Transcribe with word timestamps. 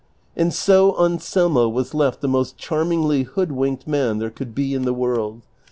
And 0.35 0.51
so 0.51 0.97
Anselmo 0.99 1.69
was 1.69 1.93
left 1.93 2.21
the 2.21 2.27
most 2.27 2.57
charmingly 2.57 3.21
hoodwinked 3.21 3.87
man 3.87 4.17
there 4.17 4.31
could 4.31 4.55
be 4.55 4.73
in 4.73 4.81
the 4.81 4.95
world. 4.95 5.43